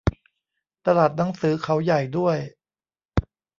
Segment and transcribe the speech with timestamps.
[0.85, 2.37] ตลาดหนังสือเขาใหญ่ด้วย